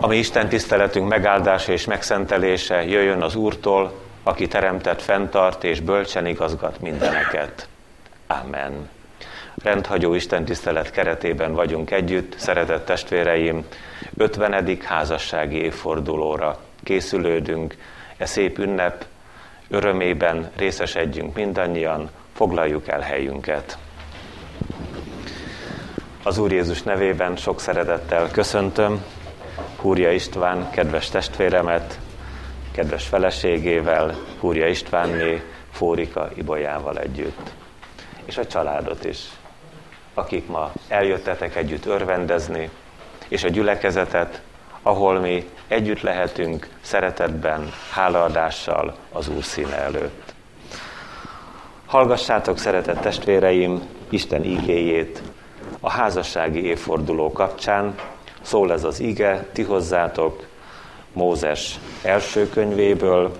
[0.00, 6.80] Ami Isten tiszteletünk megáldása és megszentelése jöjjön az Úrtól, aki teremtett, fenntart és bölcsen igazgat
[6.80, 7.68] mindeneket.
[8.26, 8.88] Amen.
[9.62, 13.66] Rendhagyó Isten tisztelet keretében vagyunk együtt, szeretett testvéreim,
[14.16, 14.78] 50.
[14.84, 17.76] házassági évfordulóra készülődünk,
[18.16, 19.04] e szép ünnep
[19.68, 23.78] örömében részesedjünk mindannyian, foglaljuk el helyünket.
[26.22, 29.04] Az Úr Jézus nevében sok szeretettel köszöntöm
[29.80, 31.98] Húria István kedves testvéremet,
[32.72, 37.50] kedves feleségével, Húria Istvánné, Fórika Ibolyával együtt.
[38.24, 39.18] És a családot is,
[40.14, 42.70] akik ma eljöttetek együtt örvendezni,
[43.28, 44.42] és a gyülekezetet,
[44.82, 50.34] ahol mi együtt lehetünk szeretetben, hálaadással az Úr színe előtt.
[51.86, 55.22] Hallgassátok, szeretett testvéreim, Isten ígéjét
[55.80, 57.94] a házassági évforduló kapcsán.
[58.48, 60.46] Szól ez az ige, ti hozzátok
[61.12, 63.36] Mózes első könyvéből,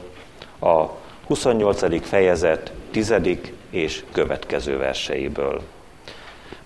[0.61, 0.85] a
[1.27, 2.07] 28.
[2.09, 3.15] fejezet 10.
[3.71, 5.63] és következő verseiből.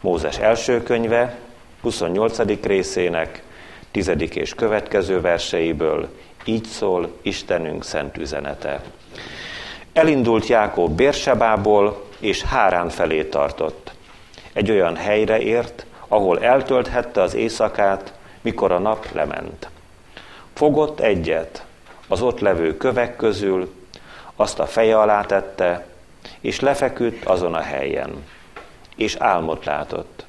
[0.01, 1.39] Mózes első könyve,
[1.83, 2.39] 28.
[2.63, 3.43] részének
[3.91, 4.11] 10.
[4.35, 6.09] és következő verseiből,
[6.45, 8.83] így szól Istenünk szent üzenete.
[9.93, 13.93] Elindult Jákob Bérsebából, és Hárán felé tartott.
[14.53, 19.69] Egy olyan helyre ért, ahol eltölthette az éjszakát, mikor a nap lement.
[20.53, 21.65] Fogott egyet
[22.09, 23.75] az ott levő kövek közül,
[24.37, 25.87] azt a feje alá tette,
[26.41, 28.25] és lefeküdt azon a helyen,
[28.97, 30.25] és álmot látott.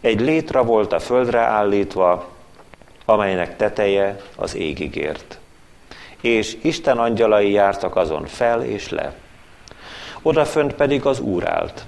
[0.00, 2.28] Egy létra volt a földre állítva,
[3.04, 5.38] amelynek teteje az égig ért.
[6.20, 9.14] És Isten angyalai jártak azon fel és le.
[10.22, 11.84] Odafönt pedig az Úr állt,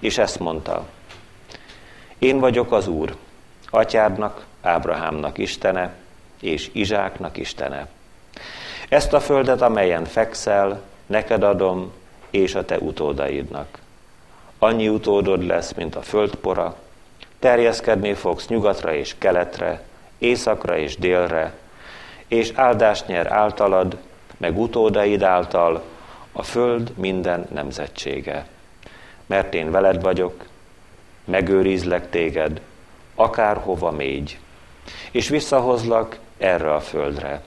[0.00, 0.86] és ezt mondta.
[2.18, 3.16] Én vagyok az Úr,
[3.70, 5.94] atyádnak, Ábrahámnak Istene,
[6.40, 7.86] és Izsáknak Istene.
[8.88, 11.92] Ezt a földet, amelyen fekszel, neked adom,
[12.30, 13.78] és a te utódaidnak.
[14.58, 16.76] Annyi utódod lesz, mint a földpora,
[17.38, 19.82] terjeszkedni fogsz nyugatra és keletre,
[20.18, 21.52] északra és délre,
[22.28, 23.96] és áldást nyer általad,
[24.36, 25.82] meg utódaid által
[26.32, 28.46] a föld minden nemzetsége.
[29.26, 30.44] Mert én veled vagyok,
[31.24, 32.60] megőrizlek téged,
[33.14, 34.38] akárhova mégy,
[35.10, 37.42] és visszahozlak erre a földre.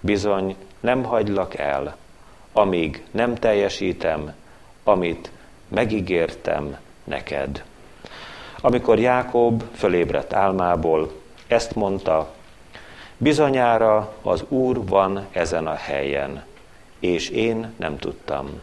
[0.00, 1.96] Bizony, nem hagylak el,
[2.52, 4.34] amíg nem teljesítem,
[4.84, 5.30] amit
[5.68, 7.64] megígértem neked.
[8.60, 11.12] Amikor Jákob fölébredt álmából,
[11.46, 12.34] ezt mondta,
[13.16, 16.44] bizonyára az Úr van ezen a helyen,
[16.98, 18.60] és én nem tudtam.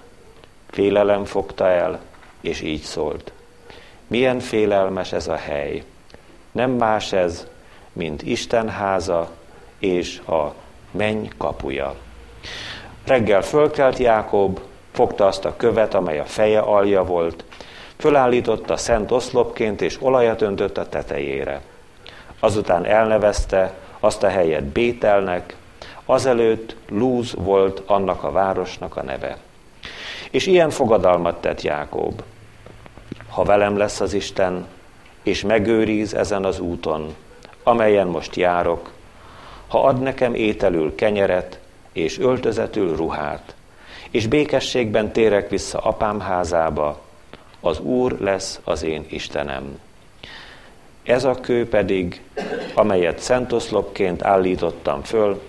[0.69, 1.99] Félelem fogta el,
[2.41, 3.31] és így szólt.
[4.07, 5.83] Milyen félelmes ez a hely.
[6.51, 7.47] Nem más ez,
[7.93, 9.29] mint Isten háza
[9.79, 10.53] és a
[10.91, 11.95] menny kapuja.
[13.05, 14.59] Reggel fölkelt Jákob,
[14.91, 17.43] fogta azt a követ, amely a feje alja volt,
[17.97, 21.61] fölállította szent oszlopként, és olajat öntött a tetejére.
[22.39, 25.55] Azután elnevezte azt a helyet Bételnek,
[26.05, 29.37] azelőtt Lúz volt annak a városnak a neve.
[30.31, 32.21] És ilyen fogadalmat tett Jákob.
[33.29, 34.67] Ha velem lesz az Isten,
[35.23, 37.15] és megőriz ezen az úton,
[37.69, 38.91] amelyen most járok,
[39.67, 41.59] ha ad nekem ételül kenyeret,
[41.91, 43.55] és öltözetül ruhát,
[44.11, 47.01] és békességben térek vissza apám házába,
[47.59, 49.79] az Úr lesz az én Istenem.
[51.03, 52.21] Ez a kő pedig,
[52.73, 55.41] amelyet szentoszlopként állítottam föl,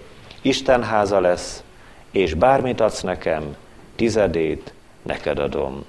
[0.42, 1.62] Isten háza lesz,
[2.10, 3.56] és bármit adsz nekem,
[3.96, 5.84] tizedét neked adom.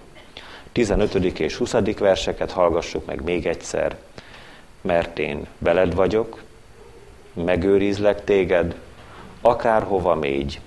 [0.72, 1.40] 15.
[1.40, 1.74] és 20.
[1.98, 3.98] verseket hallgassuk meg még egyszer.
[4.82, 6.42] Mert én veled vagyok,
[7.34, 8.76] megőrizlek téged,
[9.42, 10.60] akárhova mégy,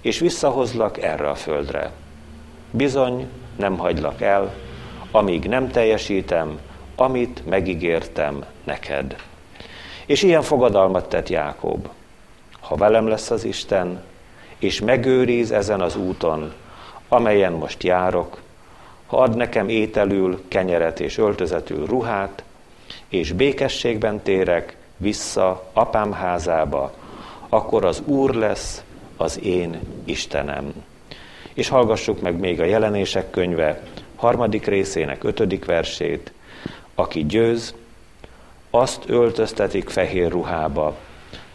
[0.00, 1.90] és visszahozlak erre a földre.
[2.70, 4.54] Bizony, nem hagylak el,
[5.10, 6.60] amíg nem teljesítem,
[6.96, 9.16] amit megígértem neked.
[10.06, 11.88] És ilyen fogadalmat tett Jákob.
[12.60, 14.02] Ha velem lesz az Isten,
[14.58, 16.52] és megőriz ezen az úton,
[17.08, 18.40] amelyen most járok,
[19.06, 22.42] ha ad nekem ételül, kenyeret és öltözetül ruhát,
[23.12, 26.92] és békességben térek vissza apám házába,
[27.48, 28.82] akkor az Úr lesz
[29.16, 30.72] az én Istenem.
[31.54, 33.82] És hallgassuk meg még a jelenések könyve
[34.16, 36.32] harmadik részének ötödik versét.
[36.94, 37.74] Aki győz,
[38.70, 40.96] azt öltöztetik fehér ruhába,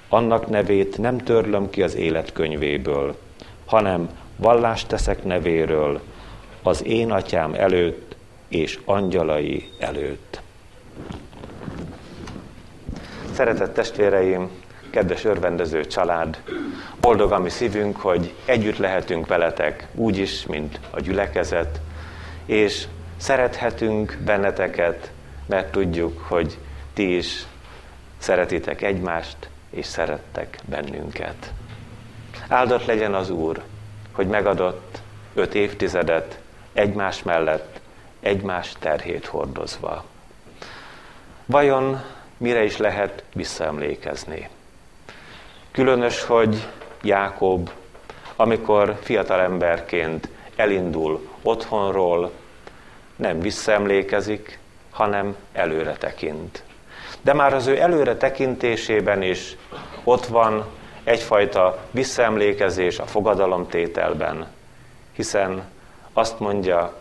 [0.10, 3.18] annak nevét nem törlöm ki az életkönyvéből,
[3.66, 6.02] hanem vallást teszek nevéről,
[6.64, 8.16] az én atyám előtt
[8.48, 10.42] és angyalai előtt.
[13.38, 14.50] Szeretett testvéreim,
[14.90, 16.42] kedves örvendező család,
[17.02, 21.80] boldog a mi szívünk, hogy együtt lehetünk veletek úgy is, mint a gyülekezet,
[22.46, 22.88] és
[23.18, 25.12] szerethetünk benneteket,
[25.46, 26.58] mert tudjuk, hogy
[26.94, 27.46] ti is
[28.18, 31.52] szeretitek egymást, és szerettek bennünket.
[32.48, 33.64] Áldott legyen az Úr,
[34.12, 35.02] hogy megadott
[35.34, 36.40] öt évtizedet
[36.74, 37.80] egymás mellett,
[38.20, 40.04] egymás terhét hordozva.
[41.46, 44.50] Vajon mire is lehet visszaemlékezni?
[45.72, 46.68] Különös, hogy
[47.02, 47.70] Jákob,
[48.36, 52.32] amikor fiatalemberként elindul otthonról,
[53.16, 54.60] nem visszaemlékezik,
[54.92, 56.64] hanem előre tekint.
[57.22, 59.56] De már az ő előre tekintésében is
[60.04, 60.66] ott van
[61.04, 64.48] egyfajta visszaemlékezés a fogadalomtételben,
[65.14, 65.64] hiszen
[66.14, 66.94] azt mondja,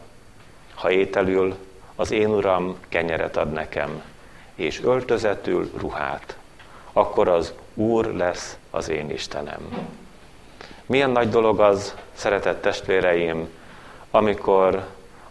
[0.75, 1.56] ha ételül,
[1.97, 4.03] az én uram kenyeret ad nekem,
[4.56, 6.37] és öltözetül ruhát,
[6.93, 9.88] akkor az Úr lesz az én Istenem.
[10.87, 13.49] Milyen nagy dolog az, szeretett testvéreim,
[14.11, 14.87] amikor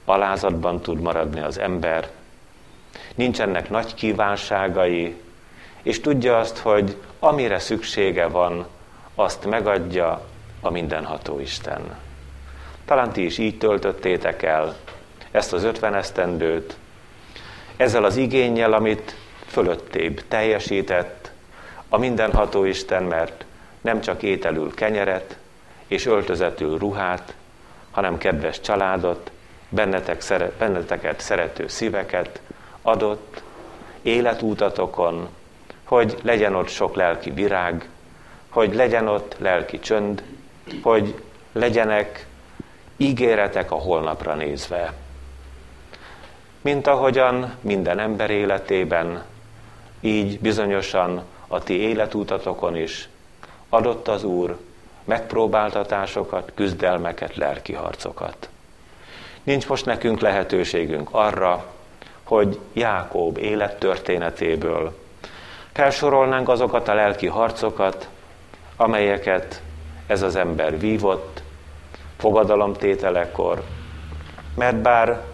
[0.05, 2.09] alázatban tud maradni az ember,
[3.15, 5.15] nincsenek nagy kívánságai,
[5.81, 8.65] és tudja azt, hogy amire szüksége van,
[9.15, 10.25] azt megadja
[10.61, 11.81] a mindenható Isten.
[12.85, 14.75] Talán ti is így töltöttétek el
[15.31, 16.77] ezt az ötven esztendőt,
[17.77, 19.15] ezzel az igényel, amit
[19.47, 21.31] fölöttébb teljesített
[21.89, 23.45] a mindenható Isten, mert
[23.81, 25.37] nem csak ételül kenyeret
[25.87, 27.35] és öltözetül ruhát,
[27.91, 29.31] hanem kedves családot,
[29.69, 30.23] bennetek,
[30.57, 32.39] benneteket szerető szíveket
[32.81, 33.41] adott
[34.01, 35.29] életútatokon,
[35.83, 37.89] hogy legyen ott sok lelki virág,
[38.49, 40.23] hogy legyen ott lelki csönd,
[40.81, 41.21] hogy
[41.51, 42.25] legyenek
[42.97, 44.93] ígéretek a holnapra nézve.
[46.65, 49.23] Mint ahogyan minden ember életében,
[49.99, 53.09] így bizonyosan a ti életútatokon is
[53.69, 54.57] adott az Úr
[55.03, 58.49] megpróbáltatásokat, küzdelmeket, lelki harcokat.
[59.43, 61.65] Nincs most nekünk lehetőségünk arra,
[62.23, 64.97] hogy Jákob élettörténetéből
[65.71, 68.09] felsorolnánk azokat a lelki harcokat,
[68.75, 69.61] amelyeket
[70.07, 71.41] ez az ember vívott
[72.17, 73.63] fogadalomtételekor,
[74.55, 75.33] mert bár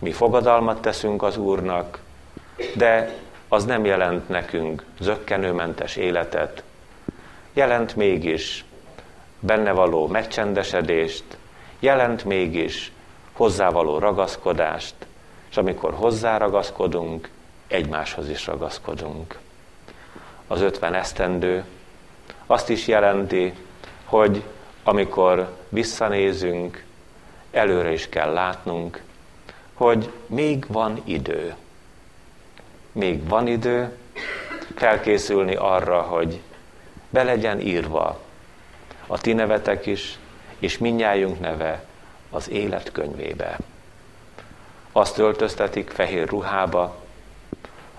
[0.00, 1.98] mi fogadalmat teszünk az Úrnak,
[2.76, 3.14] de
[3.48, 6.62] az nem jelent nekünk zöggenőmentes életet,
[7.52, 8.64] jelent mégis
[9.40, 11.24] benne való megcsendesedést,
[11.78, 12.92] jelent mégis
[13.32, 14.94] hozzávaló ragaszkodást,
[15.50, 17.28] és amikor hozzáragaszkodunk,
[17.66, 19.38] egymáshoz is ragaszkodunk.
[20.46, 21.64] Az ötven esztendő
[22.46, 23.54] azt is jelenti,
[24.04, 24.42] hogy
[24.82, 26.84] amikor visszanézünk,
[27.50, 29.02] előre is kell látnunk,
[29.80, 31.54] hogy még van idő.
[32.92, 33.96] Még van idő
[34.74, 36.40] felkészülni arra, hogy
[37.10, 38.20] be legyen írva
[39.06, 40.18] a ti nevetek is,
[40.58, 41.84] és minnyájunk neve
[42.30, 43.58] az élet könyvébe.
[44.92, 46.96] Azt öltöztetik fehér ruhába,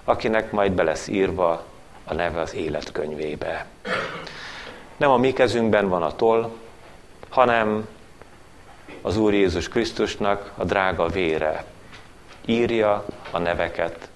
[0.04, 1.66] akinek majd be lesz írva
[2.04, 3.66] a neve az élet könyvébe.
[4.98, 6.52] Nem a mi kezünkben van a toll,
[7.30, 7.88] hanem
[9.02, 11.66] az Úr Jézus Krisztusnak a drága vére
[12.46, 14.10] írja a neveket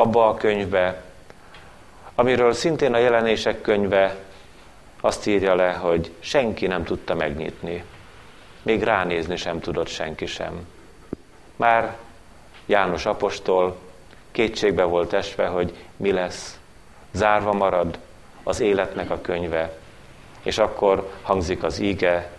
[0.00, 1.02] abba a könyvbe,
[2.14, 4.16] amiről szintén a jelenések könyve
[5.00, 7.84] azt írja le, hogy senki nem tudta megnyitni.
[8.62, 10.66] Még ránézni sem tudott senki sem.
[11.56, 11.96] Már
[12.66, 13.76] János apostol
[14.30, 16.58] kétségbe volt esve, hogy mi lesz.
[17.12, 17.98] Zárva marad
[18.42, 19.78] az életnek a könyve.
[20.42, 22.30] És akkor hangzik az íge,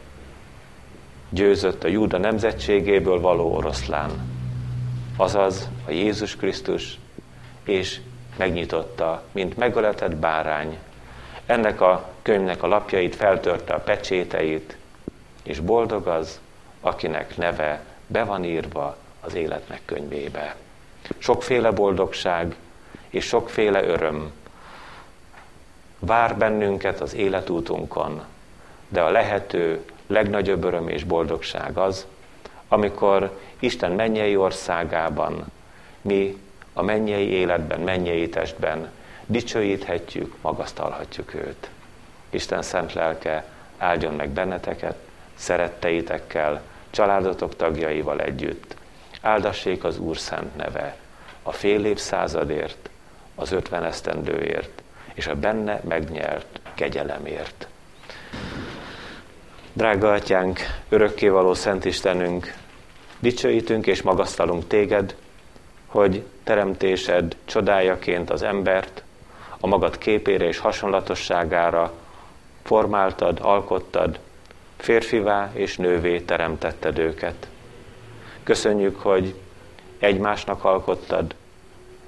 [1.30, 4.31] győzött a Júda nemzetségéből való oroszlán.
[5.22, 7.00] Azaz a Jézus Krisztus,
[7.64, 8.00] és
[8.38, 10.78] megnyitotta, mint megöletett bárány.
[11.46, 14.78] Ennek a könyvnek a lapjait feltörte a pecséteit,
[15.44, 16.40] és boldog az,
[16.80, 20.56] akinek neve be van írva az életnek könyvébe.
[21.18, 22.56] Sokféle boldogság
[23.10, 24.32] és sokféle öröm
[26.00, 28.24] vár bennünket az életútunkon,
[28.88, 32.06] de a lehető legnagyobb öröm és boldogság az,
[32.74, 35.46] amikor Isten mennyei országában
[36.02, 36.38] mi
[36.74, 38.92] a mennyei életben, mennyei testben
[39.26, 41.70] dicsőíthetjük, magasztalhatjuk őt.
[42.30, 43.46] Isten szent lelke
[43.78, 44.96] áldjon meg benneteket,
[45.36, 48.76] szeretteitekkel, családotok tagjaival együtt.
[49.22, 50.96] Áldassék az Úr szent neve,
[51.44, 52.90] a fél évszázadért,
[53.36, 54.82] az ötven esztendőért,
[55.14, 57.68] és a benne megnyert kegyelemért.
[59.74, 60.60] Drága Atyánk,
[60.90, 62.54] örökkévaló Szent Istenünk,
[63.20, 65.16] dicsőítünk és magasztalunk Téged,
[65.86, 69.04] hogy teremtésed csodájaként az embert,
[69.60, 71.94] a magad képére és hasonlatosságára
[72.64, 74.20] formáltad, alkottad,
[74.78, 77.48] férfivá és nővé teremtetted őket.
[78.44, 79.36] Köszönjük, hogy
[80.00, 81.36] egymásnak alkottad,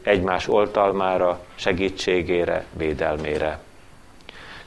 [0.01, 3.59] egymás oltalmára, segítségére, védelmére.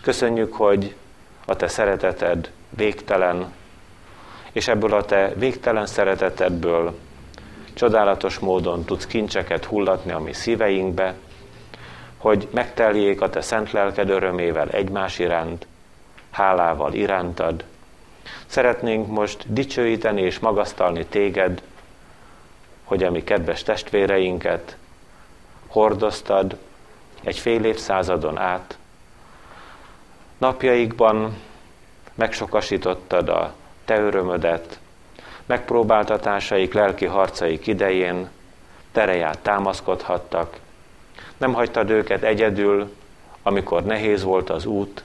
[0.01, 0.95] Köszönjük, hogy
[1.45, 3.53] a te szereteted végtelen,
[4.53, 6.99] és ebből a te végtelen szeretetedből
[7.75, 11.15] csodálatos módon tudsz kincseket hullatni a mi szíveinkbe,
[12.17, 15.67] hogy megteljék a te szent lelked örömével egymás iránt,
[16.31, 17.65] hálával irántad.
[18.47, 21.63] Szeretnénk most dicsőíteni és magasztalni téged,
[22.85, 24.77] hogy a mi kedves testvéreinket
[25.67, 26.59] hordoztad
[27.23, 28.79] egy fél évszázadon át.
[30.39, 31.37] Napjaikban
[32.17, 33.55] megsokasítottad a
[33.85, 34.79] te örömödet,
[35.47, 38.29] megpróbáltatásaik, lelki harcaik idején
[38.93, 40.57] tereját támaszkodhattak,
[41.37, 42.95] nem hagytad őket egyedül,
[43.43, 45.05] amikor nehéz volt az út,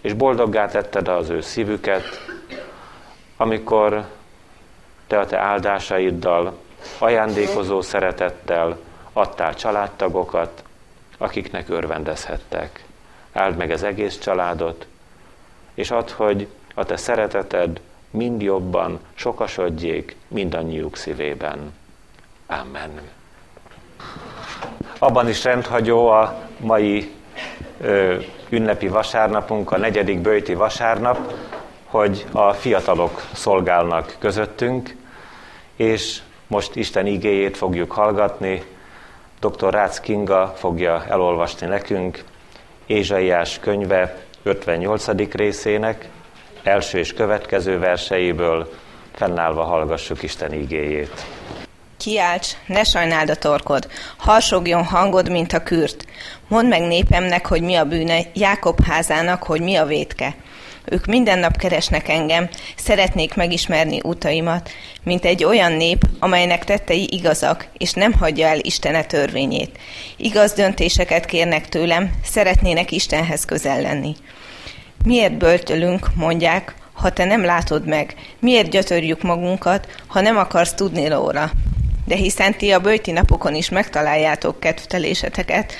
[0.00, 2.04] és boldoggá tetted az ő szívüket,
[3.36, 4.04] amikor
[5.06, 6.58] te a te áldásaiddal,
[6.98, 8.78] ajándékozó szeretettel
[9.12, 10.62] adtál családtagokat,
[11.18, 12.84] akiknek örvendezhettek.
[13.32, 14.86] Áld meg az egész családot,
[15.76, 17.80] és add, hogy a te szereteted
[18.10, 21.72] mind jobban sokasodjék mindannyiuk szívében.
[22.46, 23.00] Amen.
[24.98, 27.12] Abban is rendhagyó a mai
[27.80, 28.16] ö,
[28.48, 31.32] ünnepi vasárnapunk, a negyedik bőjti vasárnap,
[31.84, 34.96] hogy a fiatalok szolgálnak közöttünk,
[35.76, 38.62] és most Isten igéjét fogjuk hallgatni.
[39.40, 39.72] Dr.
[39.72, 42.24] Rácz Kinga fogja elolvasni nekünk
[42.86, 45.32] Ézsaiás könyve 58.
[45.32, 46.08] részének
[46.62, 48.72] első és következő verseiből,
[49.14, 51.26] fennállva hallgassuk Isten igéjét.
[51.96, 56.04] Kiálts, ne sajnáld a torkod, harsogjon hangod, mint a kürt.
[56.48, 60.34] Mondd meg népemnek, hogy mi a bűne, Jákob házának, hogy mi a vétke.
[60.84, 64.70] Ők minden nap keresnek engem, szeretnék megismerni utaimat,
[65.02, 69.78] mint egy olyan nép, amelynek tettei igazak, és nem hagyja el Istene törvényét.
[70.16, 74.16] Igaz döntéseket kérnek tőlem, szeretnének Istenhez közel lenni.
[75.06, 78.14] Miért böltölünk, mondják, ha te nem látod meg?
[78.38, 81.50] Miért gyötörjük magunkat, ha nem akarsz tudni róla?
[82.06, 85.72] de hiszen ti a bőti napokon is megtaláljátok kedvteléseteket,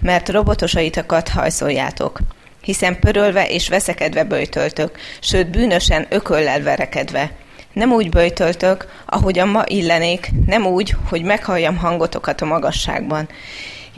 [0.00, 2.20] mert robotosaitokat hajszoljátok
[2.66, 7.30] hiszen pörölve és veszekedve böjtöltök, sőt bűnösen ököllel verekedve.
[7.72, 13.28] Nem úgy böjtöltök, ahogyan ma illenék, nem úgy, hogy meghalljam hangotokat a magasságban.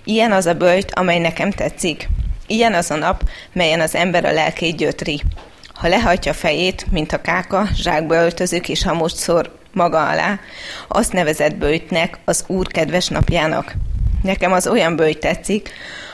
[0.04, 2.08] Ilyen az a böjt, amely nekem tetszik.
[2.50, 5.22] Ilyen az a nap, melyen az ember a lelkét gyötri.
[5.74, 10.38] Ha lehajtja fejét, mint a káka, zsákba öltözik és hamust szor maga alá,
[10.88, 13.74] azt nevezett bőjtnek, az Úr kedves napjának.
[14.22, 15.70] Nekem az olyan bőjt tetszik,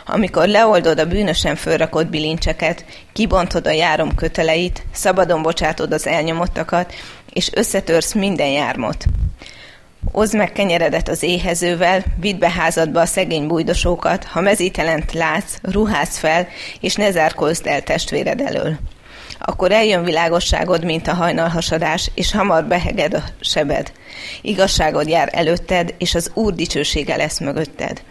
[0.07, 6.95] amikor leoldod a bűnösen fölrakott bilincseket, kibontod a járom köteleit, szabadon bocsátod az elnyomottakat,
[7.33, 9.05] és összetörsz minden jármot.
[10.13, 16.19] Oszd meg kenyeredet az éhezővel, vidd be házadba a szegény bújdosókat, ha mezítelent látsz, ruház
[16.19, 16.49] fel,
[16.81, 18.79] és ne zárkózd el testvéred elől
[19.47, 23.93] akkor eljön világosságod, mint a hajnalhasadás, és hamar beheged a sebed.
[24.43, 28.03] Igazságod jár előtted, és az Úr dicsősége lesz mögötted.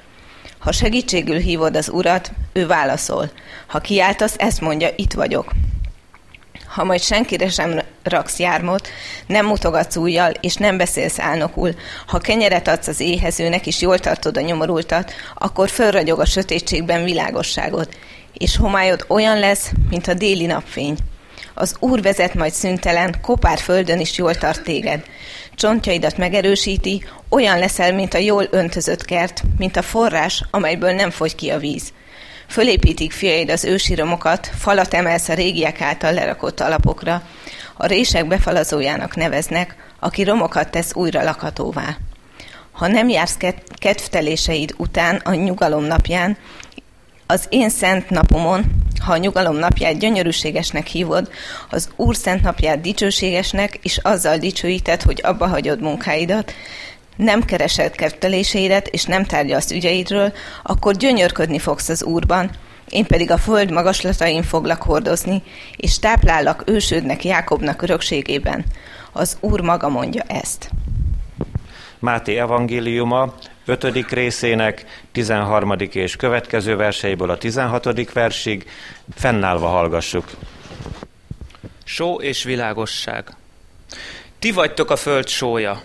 [0.60, 3.32] Ha segítségül hívod az Urat, ő válaszol.
[3.68, 5.52] Ha kiáltasz, ezt mondja, itt vagyok.
[6.74, 8.88] Ha majd senkire sem raksz jármot,
[9.28, 11.74] nem mutogatsz újjal, és nem beszélsz álnokul,
[12.08, 17.90] ha kenyeret adsz az éhezőnek, és jól tartod a nyomorultat, akkor fölragyog a sötétségben világosságod,
[18.34, 20.98] és homályod olyan lesz, mint a déli napfény.
[21.54, 25.04] Az Úr vezet majd szüntelen, kopár földön is jól tart téged.
[25.56, 31.36] Csontjaidat megerősíti, olyan leszel, mint a jól öntözött kert, mint a forrás, amelyből nem fogy
[31.36, 31.94] ki a víz.
[32.48, 37.22] Fölépítik fiaid az ősi romokat, falat emelsz a régiek által lerakott alapokra.
[37.78, 41.98] A rések befalazójának neveznek, aki romokat tesz újra lakhatóvá.
[42.72, 43.38] Ha nem jársz
[43.76, 46.38] kedvteléseid után a nyugalom napján,
[47.26, 48.64] az én szent napomon,
[49.00, 51.30] ha a nyugalom napját gyönyörűségesnek hívod,
[51.70, 56.54] az Úr szent napját dicsőségesnek, és azzal dicsőíted, hogy abba hagyod munkáidat,
[57.16, 62.52] nem keresed ketteléseidet, és nem tárgyalsz ügyeidről, akkor gyönyörködni fogsz az Úrban,
[62.90, 65.44] én pedig a föld magaslatain foglak hordozni,
[65.76, 68.66] és táplállak ősődnek Jákobnak örökségében.
[69.12, 70.70] Az Úr maga mondja ezt.
[72.00, 73.34] Máté evangéliuma
[73.66, 74.10] 5.
[74.10, 75.76] részének 13.
[75.92, 78.12] és következő verseiből a 16.
[78.14, 78.70] versig
[79.16, 80.26] fennállva hallgassuk.
[81.84, 83.36] Só és világosság.
[84.40, 85.82] Ti vagytok a föld sója.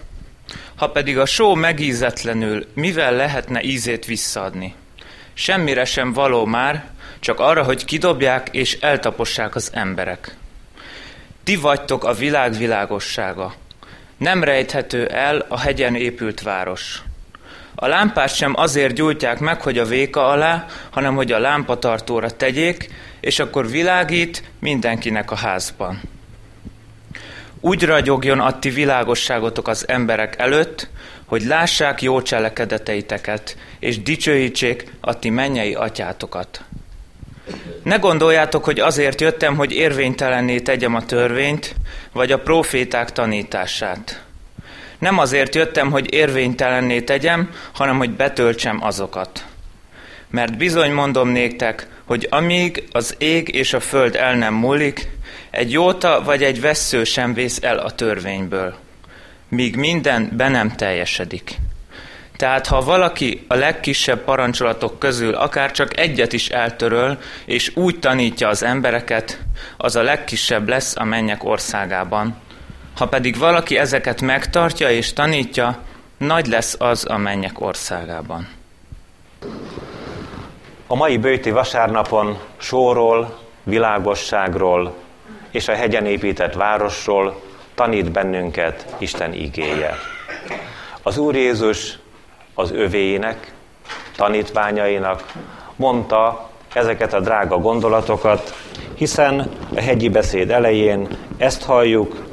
[0.78, 4.74] Ha pedig a só megízetlenül, mivel lehetne ízét visszaadni?
[5.34, 10.36] Semmire sem való már, csak arra, hogy kidobják és eltapossák az emberek.
[11.44, 13.54] Ti vagytok a világ világossága.
[14.16, 17.02] Nem rejthető el a hegyen épült város.
[17.74, 22.88] A lámpát sem azért gyújtják meg, hogy a véka alá, hanem hogy a lámpatartóra tegyék,
[23.20, 26.00] és akkor világít mindenkinek a házban.
[27.60, 30.88] Úgy ragyogjon a ti világosságotok az emberek előtt,
[31.26, 36.64] hogy lássák jó cselekedeteiteket, és dicsőítsék a ti mennyei atyátokat.
[37.82, 41.74] Ne gondoljátok, hogy azért jöttem, hogy érvénytelenné tegyem a törvényt,
[42.12, 44.22] vagy a proféták tanítását.
[44.98, 49.44] Nem azért jöttem, hogy érvénytelenné tegyem, hanem hogy betöltsem azokat.
[50.30, 55.08] Mert bizony mondom néktek, hogy amíg az ég és a föld el nem múlik,
[55.50, 58.74] egy jóta vagy egy vessző sem vész el a törvényből,
[59.48, 61.56] míg minden be nem teljesedik.
[62.36, 68.48] Tehát ha valaki a legkisebb parancsolatok közül akár csak egyet is eltöröl, és úgy tanítja
[68.48, 69.42] az embereket,
[69.76, 72.36] az a legkisebb lesz a mennyek országában.
[72.96, 75.78] Ha pedig valaki ezeket megtartja és tanítja,
[76.18, 78.48] nagy lesz az a mennyek országában.
[80.86, 84.94] A mai bőti vasárnapon sóról, világosságról
[85.58, 87.40] és a hegyen épített városról
[87.74, 89.94] tanít bennünket Isten igéje.
[91.02, 91.98] Az Úr Jézus
[92.54, 93.52] az övéinek,
[94.16, 95.32] tanítványainak
[95.76, 98.54] mondta ezeket a drága gondolatokat,
[98.94, 102.26] hiszen a hegyi beszéd elején ezt halljuk,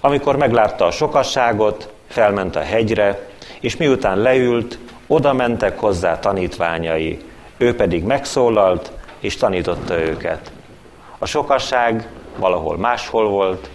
[0.00, 3.28] amikor meglátta a sokasságot, felment a hegyre,
[3.60, 7.18] és miután leült, oda mentek hozzá tanítványai,
[7.56, 10.52] ő pedig megszólalt, és tanította őket.
[11.18, 13.70] A sokasság valahol máshol volt,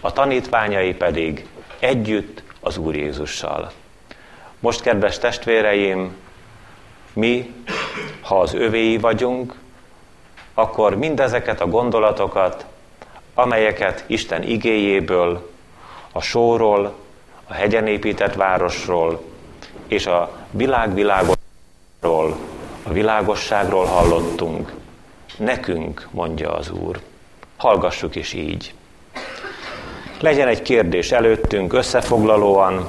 [0.00, 1.46] a tanítványai pedig
[1.78, 3.70] együtt az Úr Jézussal.
[4.60, 6.16] Most, kedves testvéreim,
[7.12, 7.54] mi,
[8.20, 9.54] ha az övéi vagyunk,
[10.54, 12.66] akkor mindezeket a gondolatokat,
[13.34, 15.50] amelyeket Isten igéjéből,
[16.12, 16.94] a sóról,
[17.46, 19.22] a hegyen épített városról
[19.86, 22.36] és a világvilágosságról,
[22.82, 24.72] a világosságról hallottunk,
[25.36, 27.00] nekünk, mondja az Úr.
[27.58, 28.74] Hallgassuk is így.
[30.20, 32.86] Legyen egy kérdés előttünk összefoglalóan,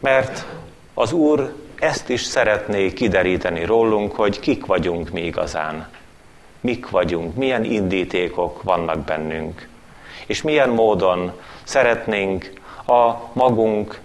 [0.00, 0.46] mert
[0.94, 5.88] az Úr ezt is szeretné kideríteni rólunk, hogy kik vagyunk mi igazán.
[6.60, 9.68] Mik vagyunk, milyen indítékok vannak bennünk,
[10.26, 12.52] és milyen módon szeretnénk
[12.86, 14.00] a magunk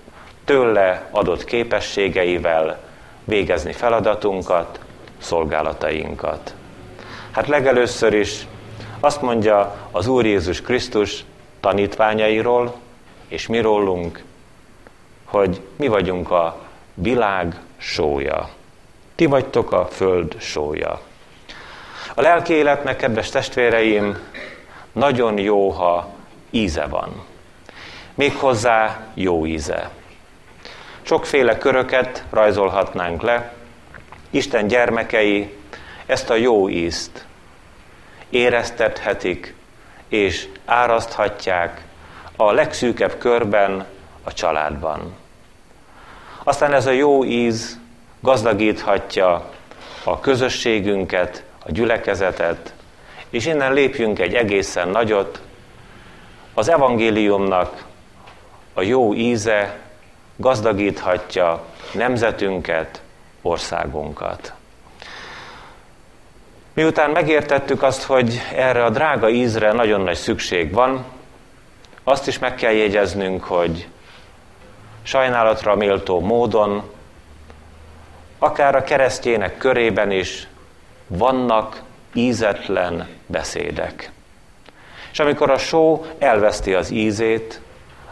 [0.45, 2.79] tőle adott képességeivel
[3.23, 4.79] végezni feladatunkat,
[5.17, 6.53] szolgálatainkat.
[7.31, 8.47] Hát legelőször is
[8.99, 11.25] azt mondja az Úr Jézus Krisztus
[11.59, 12.75] tanítványairól,
[13.27, 14.23] és mi rólunk,
[15.25, 16.57] hogy mi vagyunk a
[16.93, 18.49] világ sója.
[19.15, 21.01] Ti vagytok a föld sója.
[22.15, 24.17] A lelki életnek, kedves testvéreim,
[24.91, 26.13] nagyon jó, ha
[26.49, 27.23] íze van.
[28.13, 29.89] Méghozzá jó íze.
[31.01, 33.53] Sokféle köröket rajzolhatnánk le.
[34.29, 35.57] Isten gyermekei
[36.05, 37.25] ezt a jó ízt
[38.35, 39.55] éreztethetik
[40.07, 41.85] és áraszthatják
[42.35, 43.85] a legszűkebb körben
[44.23, 45.15] a családban.
[46.43, 47.79] Aztán ez a jó íz
[48.19, 49.49] gazdagíthatja
[50.03, 52.73] a közösségünket, a gyülekezetet,
[53.29, 55.41] és innen lépjünk egy egészen nagyot.
[56.53, 57.85] Az evangéliumnak
[58.73, 59.79] a jó íze
[60.35, 63.01] gazdagíthatja nemzetünket,
[63.41, 64.53] országunkat.
[66.75, 71.05] Miután megértettük azt, hogy erre a drága ízre nagyon nagy szükség van,
[72.03, 73.87] azt is meg kell jegyeznünk, hogy
[75.03, 76.83] sajnálatra méltó módon,
[78.39, 80.47] akár a keresztjének körében is
[81.07, 81.81] vannak
[82.13, 84.11] ízetlen beszédek.
[85.11, 87.61] És amikor a só elveszti az ízét,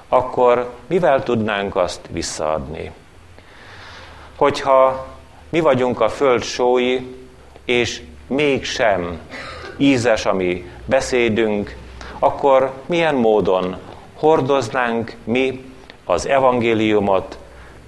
[0.08, 2.92] akkor mivel tudnánk azt visszaadni?
[4.36, 5.08] Hogyha
[5.50, 7.00] mi vagyunk a föld sói,
[7.66, 9.20] és mégsem
[9.78, 11.76] ízes a mi beszédünk,
[12.20, 13.78] akkor milyen módon
[14.14, 15.74] hordoznánk mi
[16.06, 17.38] az evangéliumot,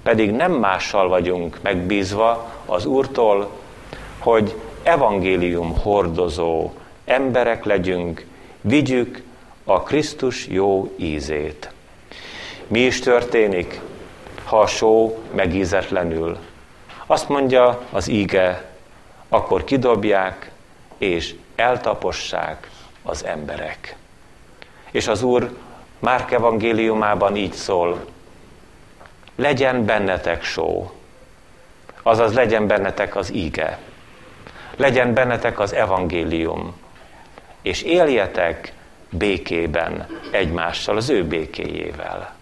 [0.02, 3.50] pedig nem mással vagyunk megbízva az Úrtól,
[4.18, 6.72] hogy evangélium hordozó
[7.04, 8.26] emberek legyünk,
[8.60, 9.22] vigyük
[9.64, 11.70] a Krisztus jó ízét.
[12.66, 13.80] Mi is történik,
[14.44, 16.38] ha a só megízetlenül?
[17.06, 18.75] Azt mondja az íge,
[19.28, 20.50] akkor kidobják
[20.98, 22.70] és eltapossák
[23.02, 23.96] az emberek.
[24.90, 25.56] És az Úr
[25.98, 28.04] Márk evangéliumában így szól,
[29.36, 30.90] legyen bennetek só.
[32.02, 33.78] azaz legyen bennetek az íge,
[34.76, 36.76] legyen bennetek az evangélium,
[37.62, 38.72] és éljetek
[39.10, 42.34] békében egymással, az ő békéjével.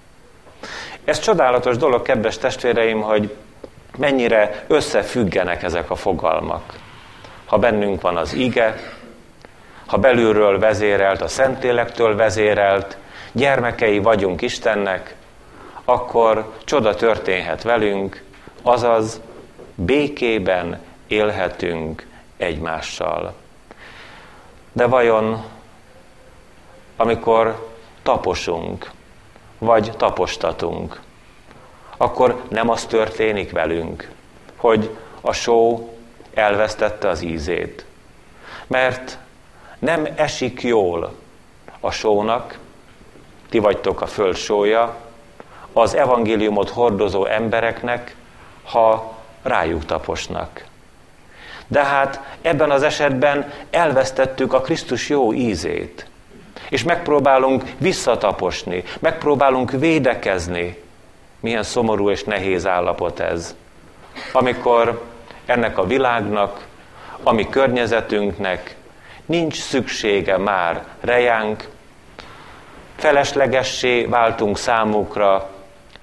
[1.04, 3.36] Ez csodálatos dolog, kedves testvéreim, hogy
[3.96, 6.74] mennyire összefüggenek ezek a fogalmak.
[7.44, 8.76] Ha bennünk van az ige,
[9.86, 12.96] ha belülről vezérelt, a Szentélektől vezérelt,
[13.32, 15.14] gyermekei vagyunk Istennek,
[15.84, 18.22] akkor csoda történhet velünk,
[18.62, 19.20] azaz
[19.74, 23.34] békében élhetünk egymással.
[24.72, 25.44] De vajon,
[26.96, 27.68] amikor
[28.02, 28.90] taposunk,
[29.58, 31.00] vagy tapostatunk,
[31.96, 34.10] akkor nem az történik velünk,
[34.56, 35.88] hogy a só
[36.34, 37.84] elvesztette az ízét.
[38.66, 39.18] Mert
[39.78, 41.14] nem esik jól
[41.80, 42.58] a sónak,
[43.48, 44.96] ti vagytok a föld sója,
[45.72, 48.16] az evangéliumot hordozó embereknek,
[48.64, 50.64] ha rájuk taposnak.
[51.66, 56.06] De hát ebben az esetben elvesztettük a Krisztus jó ízét.
[56.68, 60.82] És megpróbálunk visszataposni, megpróbálunk védekezni.
[61.44, 63.54] Milyen szomorú és nehéz állapot ez.
[64.32, 65.02] Amikor
[65.46, 66.66] ennek a világnak,
[67.22, 68.76] a mi környezetünknek
[69.24, 71.68] nincs szüksége már rejánk,
[72.96, 75.50] feleslegessé váltunk számukra,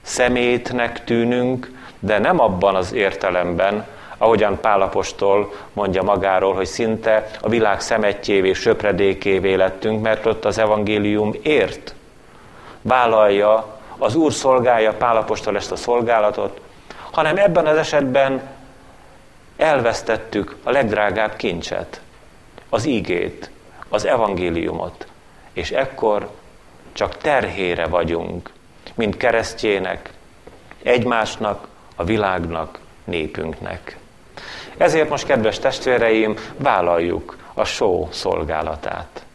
[0.02, 7.80] szemétnek tűnünk, de nem abban az értelemben, ahogyan Pálapostól mondja magáról, hogy szinte a világ
[7.80, 11.96] szemetjévé, söpredékévé lettünk, mert ott az evangélium ért.
[12.82, 16.62] Vállalja, az Úr szolgálja Pálapostól ezt a szolgálatot,
[17.12, 18.42] hanem ebben az esetben
[19.58, 22.02] elvesztettük a legdrágább kincset,
[22.70, 23.50] az ígét,
[23.90, 25.08] az evangéliumot,
[25.54, 26.30] és ekkor
[26.92, 28.52] csak terhére vagyunk,
[28.94, 30.14] mint keresztjének,
[30.84, 33.98] egymásnak, a világnak, népünknek.
[34.78, 39.26] Ezért most, kedves testvéreim, vállaljuk a só szolgálatát.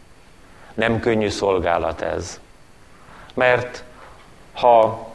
[0.75, 2.41] Nem könnyű szolgálat ez.
[3.35, 3.85] Mert
[4.57, 5.07] ha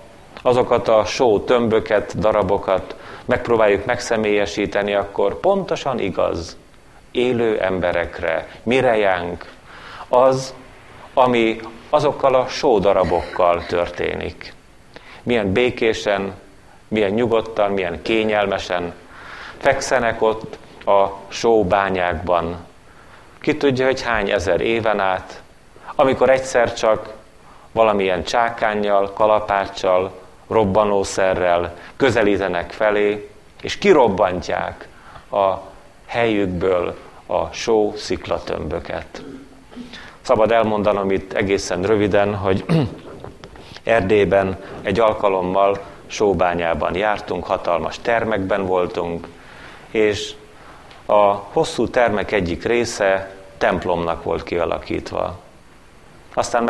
[0.41, 6.58] azokat a só tömböket, darabokat megpróbáljuk megszemélyesíteni, akkor pontosan igaz,
[7.12, 9.45] élő emberekre, mirejánk,
[10.08, 10.54] az,
[11.13, 14.54] ami azokkal a sódarabokkal történik.
[15.23, 16.34] Milyen békésen,
[16.88, 18.93] milyen nyugodtan, milyen kényelmesen
[19.58, 22.65] fekszenek ott a sóbányákban.
[23.39, 25.41] Ki tudja, hogy hány ezer éven át,
[25.95, 27.13] amikor egyszer csak
[27.71, 30.12] valamilyen csákányjal, kalapáccsal,
[30.47, 33.29] robbanószerrel közelítenek felé,
[33.62, 34.88] és kirobbantják
[35.31, 35.53] a
[36.05, 39.23] helyükből a só sziklatömböket.
[40.21, 42.65] Szabad elmondanom itt egészen röviden, hogy
[43.84, 49.27] Erdélyben egy alkalommal sóbányában jártunk, hatalmas termekben voltunk,
[49.91, 50.34] és
[51.05, 55.39] a hosszú termek egyik része templomnak volt kialakítva.
[56.34, 56.63] Aztán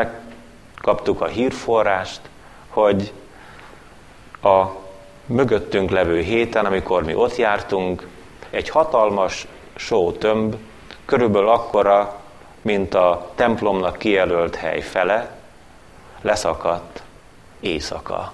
[0.82, 2.22] megkaptuk a hírforrást,
[2.70, 3.14] hogy
[4.44, 4.66] a
[5.26, 8.08] mögöttünk levő héten, amikor mi ott jártunk,
[8.50, 10.56] egy hatalmas sótömb,
[11.06, 12.20] körülbelül akkora,
[12.62, 15.38] mint a templomnak kijelölt hely fele,
[16.22, 17.04] leszakadt
[17.60, 18.34] éjszaka.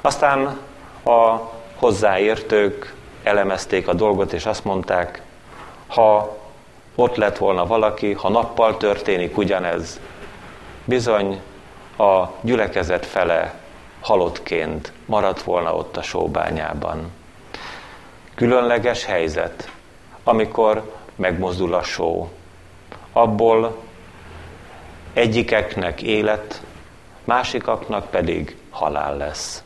[0.00, 0.58] Aztán
[1.04, 1.36] a
[1.74, 5.22] hozzáértők elemezték a dolgot, és azt mondták,
[5.86, 6.36] ha
[6.94, 10.00] ott lett volna valaki, ha nappal történik ugyanez,
[10.84, 11.40] bizony
[11.98, 13.54] a gyülekezet fele
[14.00, 17.10] halottként maradt volna ott a sóbányában.
[18.34, 19.70] Különleges helyzet,
[20.24, 22.30] amikor megmozdul a só.
[23.12, 23.76] Abból
[25.12, 26.62] egyikeknek élet,
[27.24, 29.62] másikaknak pedig halál lesz.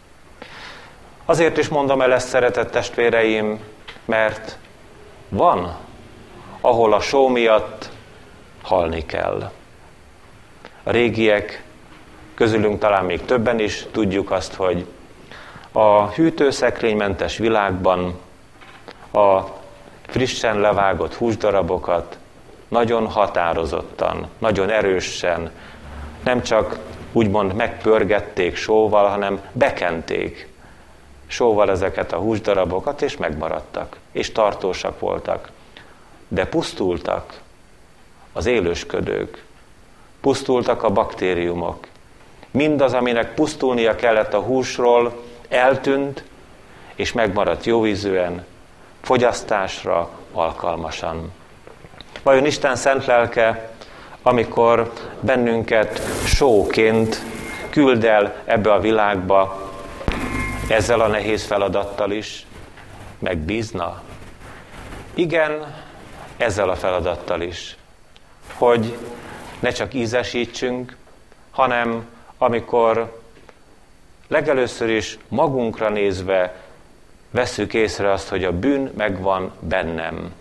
[1.25, 3.61] Azért is mondom el ezt, szeretett testvéreim,
[4.05, 4.59] mert
[5.29, 5.77] van,
[6.61, 7.91] ahol a só miatt
[8.63, 9.51] halni kell.
[10.87, 11.63] A régiek
[12.35, 14.87] közülünk talán még többen is tudjuk azt, hogy
[15.73, 18.19] a hűtőszekrénymentes világban
[19.13, 19.41] a
[20.07, 22.19] frissen levágott húsdarabokat
[22.69, 25.51] nagyon határozottan, nagyon erősen,
[26.25, 26.79] nem csak
[27.13, 30.49] úgymond megpörgették sóval, hanem bekenték
[31.27, 35.51] sóval ezeket a húsdarabokat, és megmaradtak, és tartósak voltak.
[36.29, 37.41] De pusztultak
[38.33, 39.46] az élősködők,
[40.27, 41.87] pusztultak a baktériumok.
[42.51, 46.25] Mindaz, aminek pusztulnia kellett a húsról, eltűnt,
[46.95, 48.45] és megmaradt jóvízűen,
[49.03, 51.33] fogyasztásra alkalmasan.
[52.23, 53.71] Vajon Isten szent lelke,
[54.23, 57.23] amikor bennünket sóként
[57.71, 59.71] küld el ebbe a világba,
[60.69, 62.47] ezzel a nehéz feladattal is,
[63.19, 64.03] megbízna?
[65.15, 65.75] Igen,
[66.37, 67.77] ezzel a feladattal is,
[68.55, 68.97] hogy
[69.61, 70.97] ne csak ízesítsünk,
[71.51, 72.07] hanem
[72.39, 73.21] amikor
[74.29, 76.55] legelőször is magunkra nézve
[77.31, 80.35] veszük észre azt, hogy a bűn megvan bennem,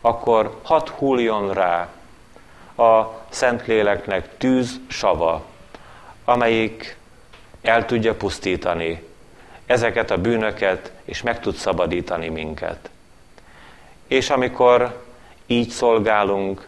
[0.00, 1.88] akkor hat hulljon rá
[2.76, 5.44] a Szentléleknek tűz sava,
[6.24, 6.96] amelyik
[7.62, 9.02] el tudja pusztítani
[9.66, 12.90] ezeket a bűnöket, és meg tud szabadítani minket.
[14.06, 15.02] És amikor
[15.46, 16.66] így szolgálunk,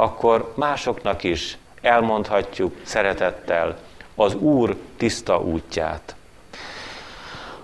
[0.00, 3.78] akkor másoknak is elmondhatjuk szeretettel
[4.14, 6.14] az Úr tiszta útját.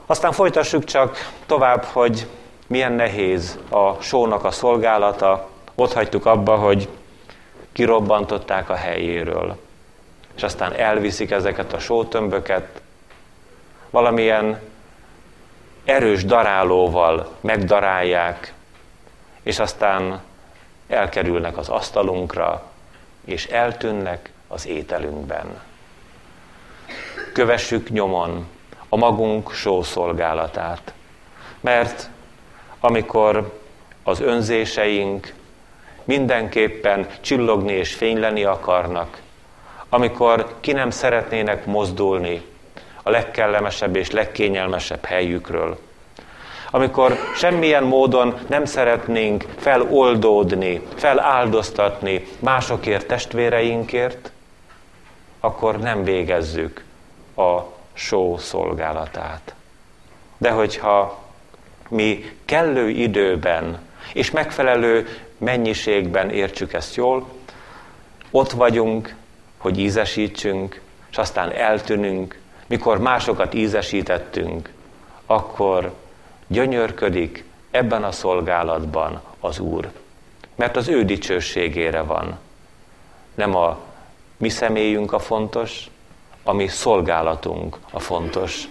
[0.06, 2.26] Aztán folytassuk csak tovább, hogy
[2.66, 5.48] milyen nehéz a sónak a szolgálata.
[5.74, 6.88] Ott hagytuk abba, hogy
[7.72, 9.56] kirobbantották a helyéről,
[10.36, 12.80] és aztán elviszik ezeket a sótömböket,
[13.90, 14.60] valamilyen
[15.84, 18.54] erős darálóval megdarálják,
[19.42, 20.20] és aztán
[20.88, 22.62] elkerülnek az asztalunkra,
[23.24, 25.60] és eltűnnek az ételünkben.
[27.32, 28.46] Kövessük nyomon
[28.88, 30.92] a magunk sószolgálatát,
[31.60, 32.08] mert
[32.80, 33.60] amikor
[34.02, 35.34] az önzéseink
[36.04, 39.20] mindenképpen csillogni és fényleni akarnak,
[39.88, 42.42] amikor ki nem szeretnének mozdulni
[43.02, 45.78] a legkellemesebb és legkényelmesebb helyükről,
[46.76, 54.30] amikor semmilyen módon nem szeretnénk feloldódni, feláldoztatni másokért, testvéreinkért,
[55.40, 56.84] akkor nem végezzük
[57.36, 57.60] a
[57.92, 59.54] só szolgálatát.
[60.38, 61.22] De hogyha
[61.88, 63.78] mi kellő időben
[64.12, 65.08] és megfelelő
[65.38, 67.28] mennyiségben értsük ezt jól,
[68.30, 69.14] ott vagyunk,
[69.56, 74.72] hogy ízesítsünk, és aztán eltűnünk, mikor másokat ízesítettünk,
[75.26, 75.92] akkor
[76.46, 79.90] gyönyörködik ebben a szolgálatban az Úr.
[80.54, 82.38] Mert az ő dicsőségére van.
[83.34, 83.78] Nem a
[84.36, 85.90] mi személyünk a fontos,
[86.42, 88.68] a mi szolgálatunk a fontos.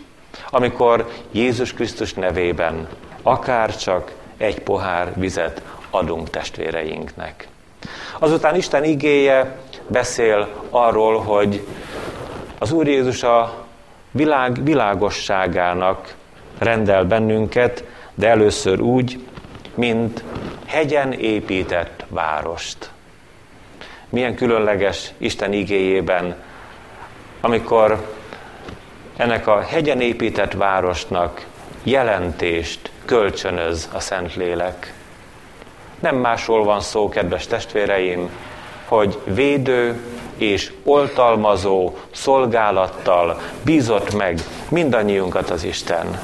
[0.49, 2.88] Amikor Jézus Krisztus nevében
[3.21, 7.47] akár csak egy pohár vizet adunk testvéreinknek.
[8.19, 9.57] Azután Isten igéje
[9.88, 11.67] beszél arról, hogy
[12.59, 13.65] az Úr Jézus a
[14.11, 16.15] világ világosságának
[16.58, 19.20] rendel bennünket, de először úgy,
[19.76, 20.24] mint
[20.65, 22.89] hegyen épített várost.
[24.10, 26.36] Milyen különleges Isten igéjében,
[27.41, 28.13] amikor
[29.18, 31.46] ennek a hegyen épített városnak
[31.84, 34.94] jelentést kölcsönöz a Szentlélek.
[36.00, 38.30] Nem másról van szó, kedves testvéreim,
[38.86, 40.02] hogy védő
[40.38, 44.39] és oltalmazó szolgálattal bízott meg
[44.70, 46.20] mindannyiunkat az Isten.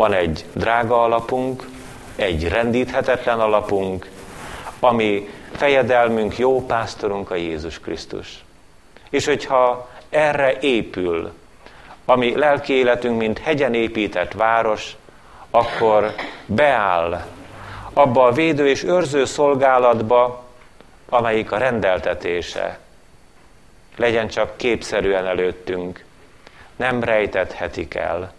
[0.00, 1.68] Van egy drága alapunk,
[2.16, 4.08] egy rendíthetetlen alapunk,
[4.78, 8.44] ami fejedelmünk, jó pásztorunk a Jézus Krisztus.
[9.10, 11.32] És hogyha erre épül,
[12.04, 14.96] ami lelki életünk, mint hegyen épített város,
[15.50, 16.14] akkor
[16.46, 17.26] beáll
[17.92, 20.44] abba a védő és őrző szolgálatba,
[21.08, 22.78] amelyik a rendeltetése.
[23.96, 26.04] Legyen csak képszerűen előttünk,
[26.76, 28.38] nem rejtethetik el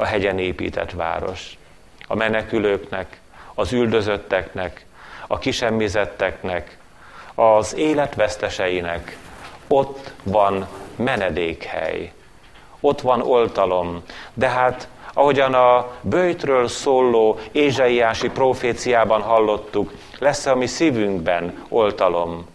[0.00, 1.58] a hegyen épített város.
[2.06, 3.20] A menekülőknek,
[3.54, 4.86] az üldözötteknek,
[5.26, 6.78] a kisemmizetteknek,
[7.34, 9.16] az életveszteseinek
[9.68, 12.12] ott van menedékhely,
[12.80, 14.02] ott van oltalom.
[14.34, 22.46] De hát, ahogyan a bőjtről szóló Ézsaiási proféciában hallottuk, lesz a mi szívünkben oltalom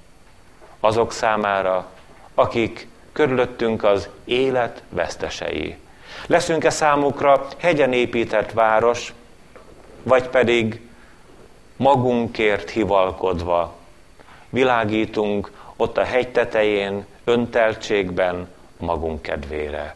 [0.79, 1.89] azok számára,
[2.35, 5.77] akik körülöttünk az élet vesztesei.
[6.27, 9.13] Leszünk-e számukra hegyen épített város,
[10.03, 10.81] vagy pedig
[11.77, 13.75] magunkért hivalkodva
[14.49, 19.95] világítunk ott a hegy tetején, önteltségben, magunk kedvére.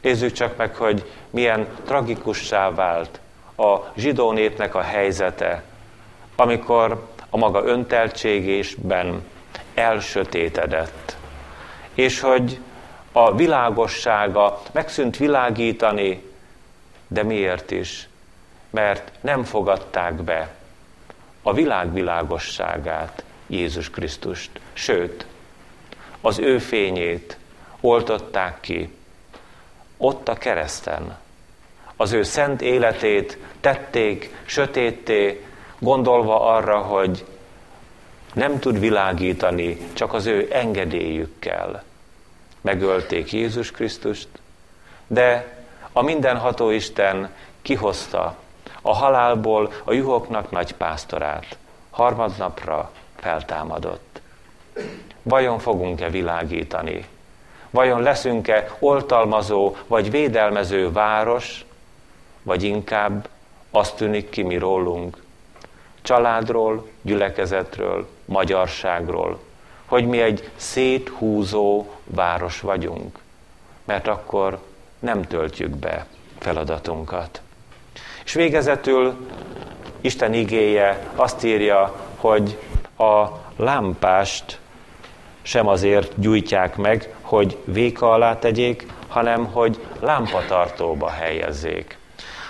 [0.00, 3.20] Nézzük csak meg, hogy milyen tragikussá vált
[3.56, 5.62] a zsidó népnek a helyzete,
[6.36, 9.24] amikor a maga önteltségésben
[9.74, 11.16] elsötétedett.
[11.94, 12.60] És hogy
[13.18, 16.22] a világossága megszűnt világítani,
[17.08, 18.08] de miért is?
[18.70, 20.54] Mert nem fogadták be
[21.42, 24.50] a világ világosságát, Jézus Krisztust.
[24.72, 25.26] Sőt,
[26.20, 27.38] az ő fényét
[27.80, 28.94] oltották ki
[29.96, 31.16] ott a kereszten.
[31.96, 35.44] Az ő szent életét tették sötétté,
[35.78, 37.24] gondolva arra, hogy
[38.32, 41.84] nem tud világítani csak az ő engedélyükkel.
[42.66, 44.28] Megölték Jézus Krisztust,
[45.06, 45.56] de
[45.92, 47.30] a mindenható Isten
[47.62, 48.36] kihozta
[48.82, 51.58] a halálból a juhoknak nagy pásztorát.
[51.90, 54.20] Harmadnapra feltámadott.
[55.22, 57.06] Vajon fogunk-e világítani?
[57.70, 61.64] Vajon leszünk-e oltalmazó vagy védelmező város,
[62.42, 63.28] vagy inkább
[63.70, 65.22] azt tűnik ki mi rólunk,
[66.02, 69.38] családról, gyülekezetről, magyarságról,
[69.86, 73.18] hogy mi egy széthúzó város vagyunk,
[73.84, 74.58] mert akkor
[74.98, 76.06] nem töltjük be
[76.38, 77.40] feladatunkat.
[78.24, 79.26] És végezetül
[80.00, 82.58] Isten igéje azt írja, hogy
[82.98, 83.24] a
[83.56, 84.58] lámpást
[85.42, 91.98] sem azért gyújtják meg, hogy véka alá tegyék, hanem hogy lámpatartóba helyezzék.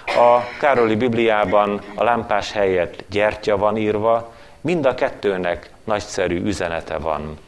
[0.06, 7.38] A Károli Bibliában a lámpás helyett gyertya van írva, mind a kettőnek nagyszerű üzenete van.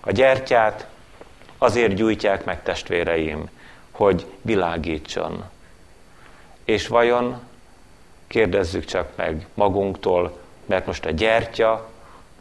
[0.00, 0.86] A gyertyát
[1.58, 3.50] azért gyújtják meg testvéreim,
[3.90, 5.44] hogy világítson.
[6.64, 7.40] És vajon,
[8.26, 11.88] kérdezzük csak meg magunktól, mert most a gyertya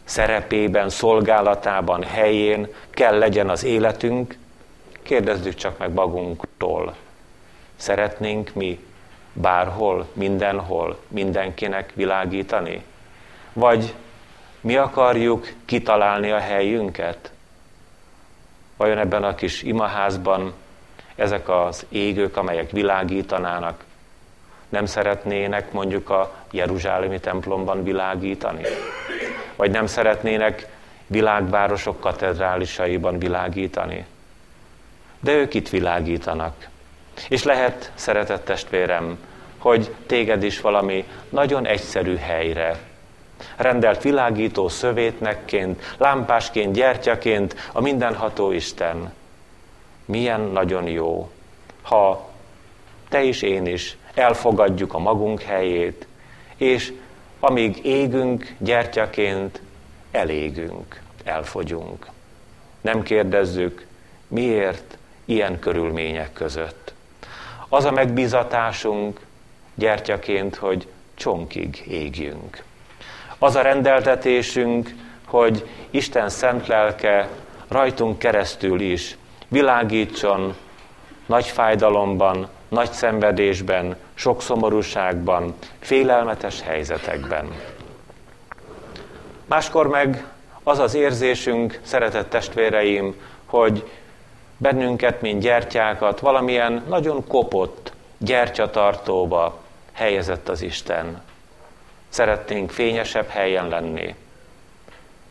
[0.04, 4.38] szerepében, szolgálatában, helyén kell legyen az életünk,
[5.02, 6.96] kérdezzük csak meg magunktól.
[7.76, 8.80] Szeretnénk mi
[9.34, 12.84] bárhol, mindenhol, mindenkinek világítani?
[13.54, 13.94] Vagy
[14.68, 17.32] mi akarjuk kitalálni a helyünket?
[18.78, 20.54] Vajon ebben a kis imaházban
[21.16, 23.84] ezek az égők, amelyek világítanának,
[24.70, 28.62] nem szeretnének mondjuk a Jeruzsálemi templomban világítani?
[29.56, 30.68] Vagy nem szeretnének
[31.08, 34.06] világvárosok katedrálisaiban világítani?
[35.20, 36.68] De ők itt világítanak.
[37.30, 39.18] És lehet, szeretett testvérem,
[39.58, 42.87] hogy téged is valami nagyon egyszerű helyre
[43.56, 49.14] rendelt világító szövétnekként, lámpásként, gyertyaként a mindenható Isten.
[50.06, 51.30] Milyen nagyon jó,
[51.82, 52.30] ha
[53.10, 56.08] te is, én is elfogadjuk a magunk helyét,
[56.56, 56.94] és
[57.40, 59.62] amíg égünk gyertyaként,
[60.12, 62.08] elégünk, elfogyunk.
[62.82, 63.86] Nem kérdezzük,
[64.28, 66.94] miért ilyen körülmények között.
[67.70, 69.20] Az a megbízatásunk
[69.76, 72.64] gyertyaként, hogy csonkig égjünk.
[73.40, 74.94] Az a rendeltetésünk,
[75.26, 77.30] hogy Isten szent lelke
[77.68, 80.56] rajtunk keresztül is világítson
[81.26, 87.52] nagy fájdalomban, nagy szenvedésben, sok szomorúságban, félelmetes helyzetekben.
[89.46, 90.26] Máskor meg
[90.64, 93.90] az az érzésünk, szeretett testvéreim, hogy
[94.58, 99.60] bennünket, mint gyertyákat valamilyen nagyon kopott gyertyatartóba
[99.92, 101.22] helyezett az Isten.
[102.10, 104.16] Szeretnénk fényesebb helyen lenni.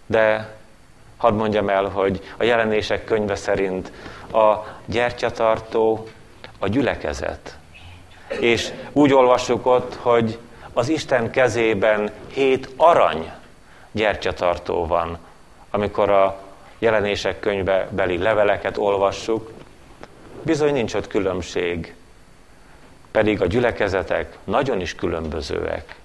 [0.06, 0.54] De
[1.16, 3.92] hadd mondjam el, hogy a jelenések könyve szerint
[4.32, 6.08] a gyertyatartó
[6.58, 7.58] a gyülekezet.
[8.28, 10.38] És úgy olvassuk ott, hogy
[10.72, 13.32] az Isten kezében hét arany
[13.92, 15.18] gyertyatartó van,
[15.70, 16.38] amikor a
[16.78, 19.50] jelenések könyve beli leveleket olvassuk,
[20.42, 21.94] bizony nincs ott különbség,
[23.10, 25.96] pedig a gyülekezetek nagyon is különbözőek.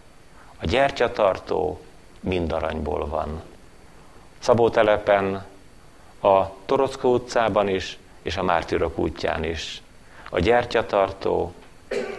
[0.61, 1.79] A gyertyatartó
[2.19, 3.41] mind aranyból van.
[4.39, 5.45] Szabótelepen,
[6.21, 9.81] a Torocka utcában is, és a Mártírok útján is.
[10.29, 11.53] A gyertyatartó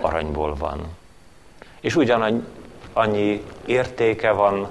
[0.01, 0.97] aranyból van.
[1.81, 2.47] És ugyan
[2.93, 4.69] annyi értéke van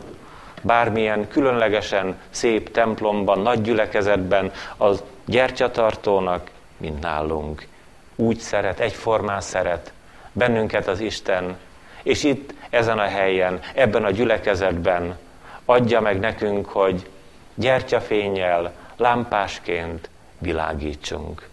[0.62, 7.68] bármilyen különlegesen szép templomban, nagy gyülekezetben az gyertyatartónak, mint nálunk.
[8.16, 9.94] Úgy szeret, egyformán szeret
[10.32, 11.58] bennünket az Isten,
[12.04, 15.18] és itt, ezen a helyen, ebben a gyülekezetben
[15.66, 17.10] adja meg nekünk, hogy
[17.56, 21.50] gyertyafényjel, lámpásként világítsunk.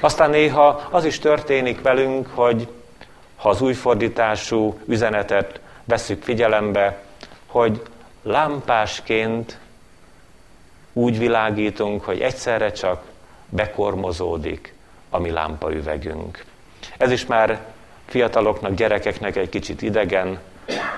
[0.00, 2.68] Aztán néha az is történik velünk, hogy
[3.36, 7.02] ha az újfordítású üzenetet veszük figyelembe,
[7.46, 7.82] hogy
[8.22, 9.58] lámpásként
[10.92, 13.02] úgy világítunk, hogy egyszerre csak
[13.48, 14.74] bekormozódik
[15.10, 16.44] a mi lámpaüvegünk.
[16.96, 17.60] Ez is már
[18.08, 20.38] fiataloknak, gyerekeknek egy kicsit idegen.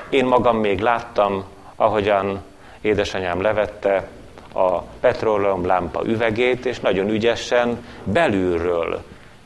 [0.08, 1.44] Én magam még láttam,
[1.76, 2.42] ahogyan
[2.80, 4.08] édesanyám levette
[4.54, 9.02] a petróleum lámpa üvegét, és nagyon ügyesen belülről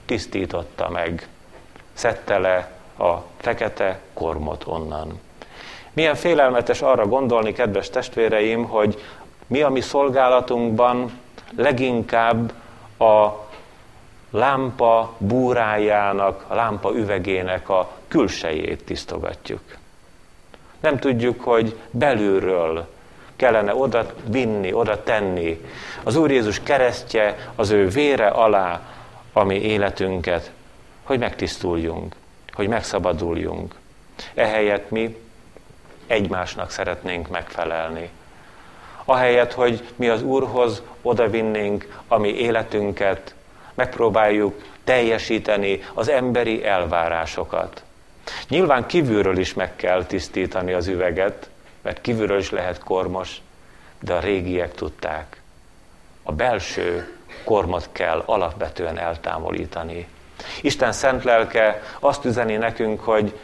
[0.07, 1.29] tisztította meg.
[1.93, 5.21] Szedte le a fekete kormot onnan.
[5.93, 9.03] Milyen félelmetes arra gondolni, kedves testvéreim, hogy
[9.47, 11.19] mi a mi szolgálatunkban
[11.57, 12.53] leginkább
[12.99, 13.43] a
[14.35, 19.61] lámpa búrájának, a lámpa üvegének a külsejét tisztogatjuk.
[20.80, 22.89] Nem tudjuk, hogy belülről
[23.37, 25.61] kellene oda vinni, oda tenni
[26.03, 28.80] az Úr Jézus keresztje az ő vére alá,
[29.32, 30.51] ami életünket,
[31.03, 32.14] hogy megtisztuljunk,
[32.53, 33.74] hogy megszabaduljunk.
[34.35, 35.16] Ehelyett mi
[36.07, 38.11] egymásnak szeretnénk megfelelni.
[39.05, 43.35] Ahelyett, hogy mi az Úrhoz odavinnénk a mi életünket,
[43.75, 47.83] megpróbáljuk teljesíteni az emberi elvárásokat.
[48.49, 51.49] Nyilván kívülről is meg kell tisztítani az üveget,
[51.83, 53.41] mert kívülről is lehet kormos,
[54.01, 55.41] de a régiek tudták.
[56.22, 60.07] A belső kormot kell alapvetően eltávolítani.
[60.61, 63.39] Isten szent lelke azt üzeni nekünk, hogy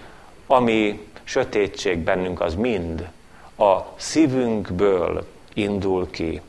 [0.46, 3.08] ami sötétség bennünk, az mind
[3.56, 6.40] a szívünkből indul ki.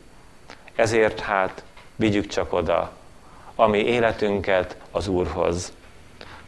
[0.75, 1.63] Ezért hát
[1.95, 2.91] vigyük csak oda,
[3.55, 5.73] ami életünket az Úrhoz.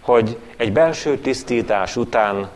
[0.01, 2.49] Hogy egy belső tisztítás után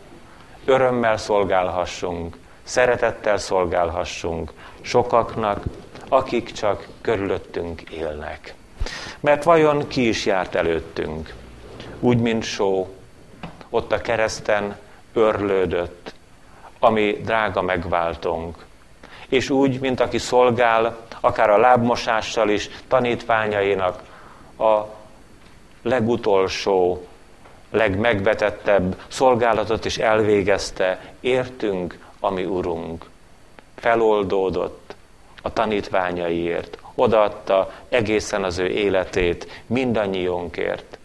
[0.64, 5.62] örömmel szolgálhassunk, szeretettel szolgálhassunk sokaknak,
[6.08, 8.54] akik csak körülöttünk élnek.
[9.20, 11.34] Mert vajon ki is járt előttünk?
[12.00, 12.94] Úgy, mint só,
[13.70, 14.76] ott a kereszten
[15.12, 16.14] örlődött,
[16.78, 18.66] ami drága megváltunk.
[19.28, 24.02] És úgy, mint aki szolgál, akár a lábmosással is tanítványainak
[24.58, 24.86] a
[25.82, 27.06] legutolsó,
[27.70, 33.04] legmegvetettebb szolgálatot is elvégezte, értünk, ami Urunk.
[33.74, 34.94] Feloldódott
[35.42, 40.98] a tanítványaiért, odaadta egészen az ő életét mindannyiunkért.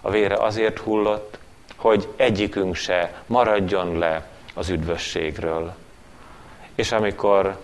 [0.00, 1.38] A vére azért hullott,
[1.76, 5.74] hogy egyikünk se maradjon le az üdvösségről.
[6.74, 7.60] És amikor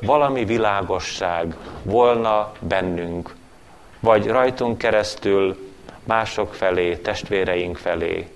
[0.00, 3.34] valami világosság volna bennünk,
[4.00, 5.72] vagy rajtunk keresztül
[6.04, 8.28] mások felé, testvéreink felé,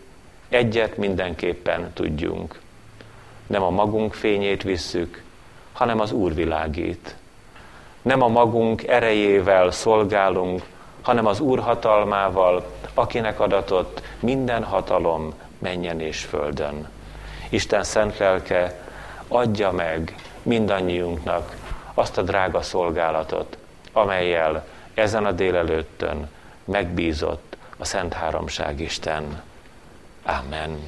[0.49, 2.61] egyet mindenképpen tudjunk.
[3.47, 5.23] Nem a magunk fényét visszük,
[5.73, 7.17] hanem az Úr világít.
[8.03, 10.63] Nem a magunk erejével szolgálunk,
[11.03, 16.89] hanem az Úr hatalmával, akinek adatott minden hatalom menjen és földön.
[17.49, 18.81] Isten szent lelke
[19.29, 21.57] adja meg mindannyiunknak
[21.95, 23.57] azt a drága szolgálatot,
[23.93, 24.65] amelyel
[24.95, 26.31] ezen a délelőttön
[26.65, 29.43] megbízott a Szent Háromság Isten.
[30.23, 30.79] Amen.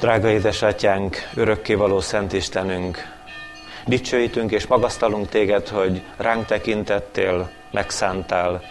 [0.00, 3.16] Drága édesatyánk, örökkévaló Szent Istenünk,
[3.86, 8.62] dicsőítünk és magasztalunk téged, hogy ránk tekintettél, megszántál.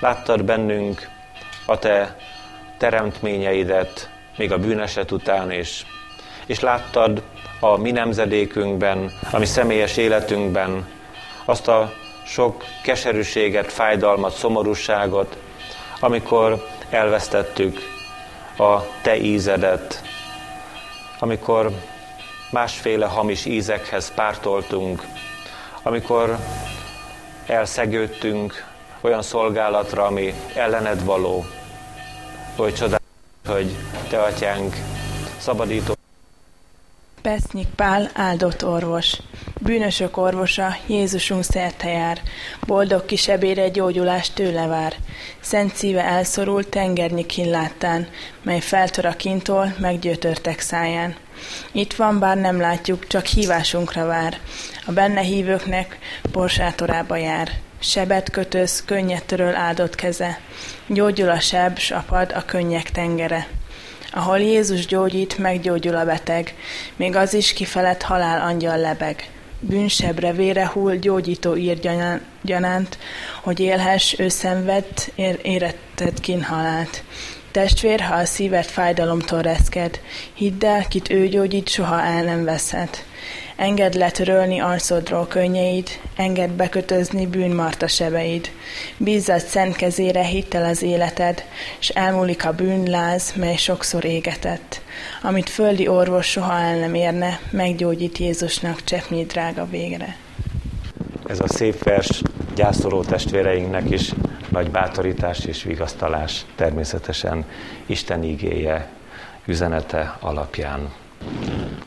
[0.00, 1.08] Láttad bennünk
[1.66, 2.16] a te
[2.78, 5.86] teremtményeidet, még a bűneset után is,
[6.46, 7.22] és láttad
[7.60, 10.86] a mi nemzedékünkben, a mi személyes életünkben
[11.44, 11.92] azt a
[12.26, 15.36] sok keserűséget, fájdalmat, szomorúságot,
[16.00, 17.78] amikor elvesztettük
[18.58, 20.02] a te ízedet,
[21.18, 21.70] amikor
[22.50, 25.02] másféle hamis ízekhez pártoltunk,
[25.82, 26.36] amikor
[27.46, 28.64] elszegődtünk
[29.00, 31.44] olyan szolgálatra, ami ellened való,
[32.56, 33.00] hogy csodál,
[33.46, 33.76] hogy
[34.08, 34.76] te atyánk
[35.38, 36.01] szabadító.
[37.22, 39.16] Pesznyik Pál áldott orvos.
[39.60, 42.20] Bűnösök orvosa, Jézusunk szerte jár,
[42.66, 44.94] boldog kis ebére gyógyulást tőle vár.
[45.40, 48.08] Szent szíve elszorult tengernyi kinláttán,
[48.42, 51.16] mely feltör a kintól, meggyötörtek száján.
[51.72, 54.38] Itt van, bár nem látjuk, csak hívásunkra vár.
[54.86, 55.98] A benne hívőknek
[56.32, 57.50] borsátorába jár.
[57.78, 60.40] Sebet kötöz, könnyet töröl áldott keze.
[60.86, 63.46] Gyógyul a seb, s apad a könnyek tengere.
[64.14, 66.54] Ahol Jézus gyógyít, meggyógyul a beteg,
[66.96, 69.30] még az is kifelett halál angyal lebeg.
[69.60, 71.78] Bűnsebre vére hull, gyógyító ír
[72.42, 72.98] gyanánt,
[73.42, 77.02] hogy élhess, ő szenvedt, ér, éretted kinhalált.
[77.50, 80.00] Testvér, ha a szíved fájdalomtól reszked,
[80.34, 82.88] hidd el, kit ő gyógyít, soha el nem veszed.
[83.56, 88.50] Engedd letörölni arcodról könnyeid, engedd bekötözni bűnmarta sebeid.
[88.96, 91.44] Bízzad szent kezére hittel az életed,
[91.78, 94.80] s elmúlik a bűnláz, mely sokszor égetett.
[95.22, 100.16] Amit földi orvos soha el nem érne, meggyógyít Jézusnak cseppnyi drága végre.
[101.26, 102.22] Ez a szép vers
[102.54, 104.12] gyászoló testvéreinknek is
[104.48, 107.44] nagy bátorítás és vigasztalás természetesen
[107.86, 108.88] Isten igéje
[109.46, 110.92] üzenete alapján.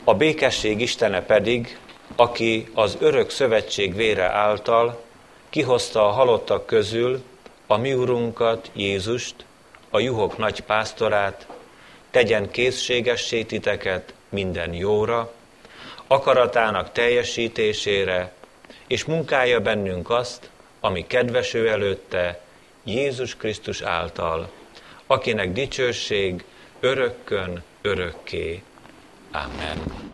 [0.04, 1.78] A békesség Istene pedig,
[2.16, 5.02] aki az örök szövetség vére által
[5.50, 7.22] kihozta a halottak közül
[7.66, 9.34] a mi urunkat, Jézust,
[9.90, 11.46] a juhok nagy pásztorát,
[12.10, 15.32] tegyen készségessé titeket minden jóra,
[16.06, 18.32] akaratának teljesítésére,
[18.86, 22.40] és munkálja bennünk azt, ami kedveső előtte,
[22.84, 24.50] Jézus Krisztus által,
[25.06, 26.44] akinek dicsőség
[26.80, 28.62] örökkön örökké.
[29.36, 29.96] Amen.